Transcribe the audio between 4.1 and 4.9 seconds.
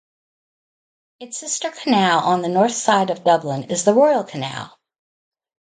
Canal.